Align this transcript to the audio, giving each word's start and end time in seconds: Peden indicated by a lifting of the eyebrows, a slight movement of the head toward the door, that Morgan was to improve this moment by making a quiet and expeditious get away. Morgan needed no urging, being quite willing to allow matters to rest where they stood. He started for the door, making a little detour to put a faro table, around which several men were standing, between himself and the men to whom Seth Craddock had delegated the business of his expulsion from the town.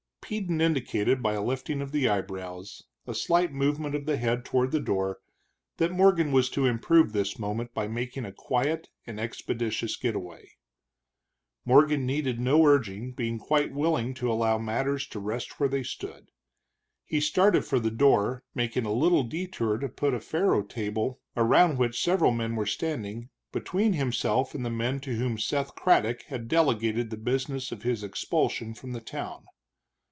Peden 0.21 0.61
indicated 0.61 1.21
by 1.21 1.33
a 1.33 1.43
lifting 1.43 1.81
of 1.81 1.91
the 1.91 2.07
eyebrows, 2.07 2.83
a 3.05 3.13
slight 3.13 3.51
movement 3.51 3.93
of 3.95 4.05
the 4.05 4.15
head 4.15 4.45
toward 4.45 4.71
the 4.71 4.79
door, 4.79 5.19
that 5.75 5.91
Morgan 5.91 6.31
was 6.31 6.49
to 6.51 6.65
improve 6.65 7.11
this 7.11 7.37
moment 7.37 7.73
by 7.73 7.85
making 7.89 8.23
a 8.23 8.31
quiet 8.31 8.87
and 9.05 9.19
expeditious 9.19 9.97
get 9.97 10.15
away. 10.15 10.51
Morgan 11.65 12.05
needed 12.05 12.39
no 12.39 12.65
urging, 12.65 13.11
being 13.11 13.39
quite 13.39 13.73
willing 13.73 14.13
to 14.13 14.31
allow 14.31 14.57
matters 14.57 15.05
to 15.07 15.19
rest 15.19 15.59
where 15.59 15.67
they 15.67 15.83
stood. 15.83 16.31
He 17.03 17.19
started 17.19 17.65
for 17.65 17.81
the 17.81 17.91
door, 17.91 18.45
making 18.55 18.85
a 18.85 18.93
little 18.93 19.23
detour 19.23 19.79
to 19.79 19.89
put 19.89 20.13
a 20.13 20.21
faro 20.21 20.63
table, 20.63 21.19
around 21.35 21.77
which 21.77 22.01
several 22.01 22.31
men 22.31 22.55
were 22.55 22.65
standing, 22.65 23.27
between 23.51 23.91
himself 23.91 24.55
and 24.55 24.65
the 24.65 24.69
men 24.69 25.01
to 25.01 25.13
whom 25.13 25.37
Seth 25.37 25.75
Craddock 25.75 26.21
had 26.27 26.47
delegated 26.47 27.09
the 27.09 27.17
business 27.17 27.73
of 27.73 27.83
his 27.83 28.01
expulsion 28.01 28.73
from 28.73 28.93
the 28.93 29.01
town. 29.01 29.43